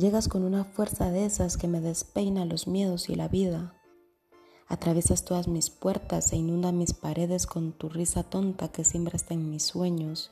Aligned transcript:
Llegas 0.00 0.28
con 0.28 0.44
una 0.44 0.64
fuerza 0.64 1.10
de 1.10 1.26
esas 1.26 1.58
que 1.58 1.68
me 1.68 1.82
despeina 1.82 2.46
los 2.46 2.66
miedos 2.66 3.10
y 3.10 3.16
la 3.16 3.28
vida. 3.28 3.74
Atraviesas 4.66 5.26
todas 5.26 5.46
mis 5.46 5.68
puertas 5.68 6.32
e 6.32 6.36
inunda 6.36 6.72
mis 6.72 6.94
paredes 6.94 7.46
con 7.46 7.72
tu 7.74 7.90
risa 7.90 8.22
tonta 8.22 8.68
que 8.68 8.82
siempre 8.82 9.16
está 9.16 9.34
en 9.34 9.50
mis 9.50 9.62
sueños. 9.62 10.30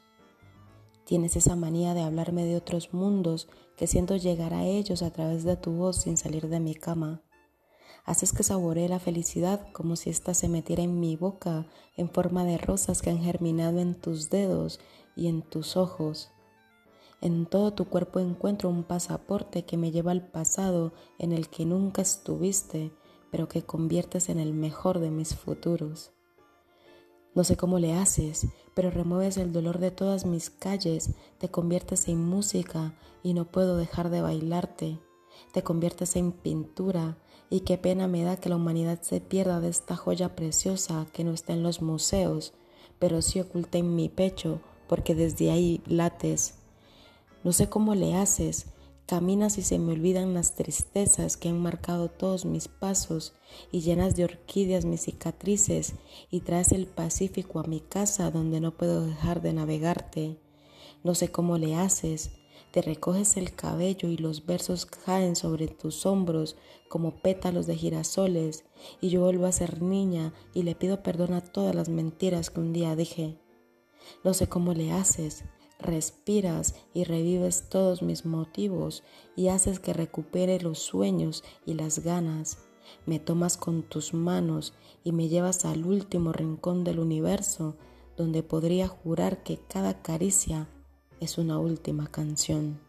Tienes 1.05 1.37
esa 1.37 1.55
manía 1.55 1.93
de 1.93 2.01
hablarme 2.01 2.47
de 2.47 2.57
otros 2.57 2.95
mundos 2.95 3.47
que 3.77 3.87
siento 3.87 4.17
llegar 4.17 4.55
a 4.55 4.65
ellos 4.65 5.03
a 5.03 5.11
través 5.11 5.45
de 5.45 5.59
tu 5.59 5.73
voz 5.73 5.97
sin 5.97 6.17
salir 6.17 6.49
de 6.49 6.61
mi 6.61 6.75
cama. 6.75 7.21
Haces 8.07 8.33
que 8.33 8.45
saboree 8.45 8.89
la 8.89 9.01
felicidad 9.01 9.71
como 9.73 9.97
si 9.97 10.09
ésta 10.09 10.33
se 10.33 10.49
metiera 10.49 10.83
en 10.83 10.99
mi 10.99 11.15
boca 11.17 11.67
en 11.95 12.09
forma 12.09 12.45
de 12.45 12.57
rosas 12.57 13.03
que 13.03 13.11
han 13.11 13.19
germinado 13.19 13.81
en 13.81 14.01
tus 14.01 14.31
dedos 14.31 14.81
y 15.15 15.27
en 15.27 15.43
tus 15.43 15.77
ojos. 15.77 16.31
En 17.21 17.47
todo 17.47 17.73
tu 17.73 17.87
cuerpo 17.87 18.21
encuentro 18.21 18.69
un 18.69 18.85
pasaporte 18.85 19.65
que 19.65 19.77
me 19.77 19.91
lleva 19.91 20.13
al 20.13 20.27
pasado 20.29 20.93
en 21.19 21.33
el 21.33 21.49
que 21.49 21.67
nunca 21.67 22.01
estuviste, 22.03 22.93
pero 23.31 23.49
que 23.49 23.63
conviertes 23.63 24.29
en 24.29 24.39
el 24.39 24.55
mejor 24.55 25.01
de 25.01 25.11
mis 25.11 25.35
futuros. 25.35 26.13
No 27.35 27.45
sé 27.45 27.57
cómo 27.57 27.79
le 27.79 27.95
haces, 27.95 28.47
pero 28.75 28.91
remueves 28.91 29.37
el 29.37 29.53
dolor 29.53 29.79
de 29.79 29.91
todas 29.91 30.27
mis 30.27 30.51
calles, 30.51 31.11
te 31.39 31.49
conviertes 31.49 32.09
en 32.09 32.25
música 32.25 32.95
y 33.23 33.35
no 33.35 33.45
puedo 33.45 33.77
dejar 33.77 34.11
de 34.11 34.23
bailarte, 34.23 34.99
te 35.53 35.63
conviertes 35.63 36.17
en 36.17 36.33
pintura 36.33 37.19
y 37.51 37.61
qué 37.61 37.79
pena 37.79 38.09
me 38.09 38.25
da 38.25 38.37
que 38.37 38.49
la 38.49 38.57
humanidad 38.57 39.03
se 39.03 39.21
pierda 39.21 39.61
de 39.61 39.69
esta 39.69 39.97
joya 39.97 40.35
preciosa 40.37 41.07
que 41.13 41.25
no 41.25 41.33
está 41.33 41.53
en 41.53 41.63
los 41.63 41.83
museos, 41.83 42.55
pero 42.99 43.23
sí 43.23 43.41
oculta 43.41 43.79
en 43.79 43.95
mi 43.95 44.09
pecho 44.09 44.61
porque 44.89 45.15
desde 45.15 45.51
ahí 45.51 45.83
lates. 45.87 46.58
No 47.45 47.53
sé 47.53 47.69
cómo 47.69 47.95
le 47.95 48.15
haces, 48.15 48.67
Caminas 49.09 49.57
y 49.57 49.63
se 49.63 49.79
me 49.79 49.93
olvidan 49.93 50.35
las 50.35 50.55
tristezas 50.55 51.39
que 51.39 51.49
han 51.49 51.59
marcado 51.59 52.11
todos 52.11 52.45
mis 52.45 52.69
pasos 52.69 53.33
y 53.73 53.81
llenas 53.81 54.17
de 54.17 54.25
orquídeas 54.25 54.85
mis 54.85 55.01
cicatrices 55.01 55.95
y 56.31 56.41
traes 56.41 56.73
el 56.73 56.87
Pacífico 56.87 57.59
a 57.59 57.63
mi 57.63 57.81
casa 57.81 58.31
donde 58.31 58.61
no 58.61 58.77
puedo 58.77 59.07
dejar 59.07 59.41
de 59.41 59.55
navegarte. 59.55 60.37
No 61.05 61.15
sé 61.15 61.33
cómo 61.33 61.57
le 61.57 61.75
haces, 61.75 62.33
te 62.71 62.83
recoges 62.83 63.39
el 63.39 63.55
cabello 63.55 64.11
y 64.11 64.19
los 64.19 64.45
versos 64.45 64.85
caen 64.85 65.37
sobre 65.37 65.69
tus 65.69 66.05
hombros 66.05 66.57
como 66.91 67.23
pétalos 67.23 67.67
de 67.67 67.77
girasoles 67.77 68.67
y 69.01 69.09
yo 69.09 69.23
vuelvo 69.23 69.47
a 69.47 69.53
ser 69.53 69.81
niña 69.81 70.35
y 70.53 70.65
le 70.65 70.75
pido 70.75 71.03
perdón 71.03 71.33
a 71.33 71.41
todas 71.41 71.75
las 71.75 71.89
mentiras 71.89 72.51
que 72.51 72.61
un 72.61 72.75
día 72.75 72.95
dije. 72.95 73.39
No 74.23 74.35
sé 74.35 74.51
cómo 74.51 74.75
le 74.75 74.93
haces, 74.93 75.45
respiras 75.79 76.75
y 76.93 77.05
revives 77.05 77.69
todos 77.69 78.03
mis 78.03 78.27
motivos 78.27 79.05
y 79.37 79.49
haces 79.49 79.79
que 79.79 79.93
recupere 79.93 80.61
los 80.61 80.79
sueños 80.79 81.45
y 81.65 81.75
las 81.75 82.01
ganas. 82.01 82.59
Me 83.07 83.19
tomas 83.19 83.57
con 83.57 83.83
tus 83.83 84.15
manos 84.15 84.75
y 85.05 85.13
me 85.13 85.29
llevas 85.29 85.65
al 85.65 85.85
último 85.85 86.33
rincón 86.33 86.85
del 86.85 86.99
universo 86.99 87.77
donde 88.17 88.43
podría 88.43 88.89
jurar 88.89 89.43
que 89.43 89.59
cada 89.69 90.03
caricia 90.03 90.69
es 91.21 91.39
una 91.39 91.59
última 91.59 92.09
canción. 92.09 92.88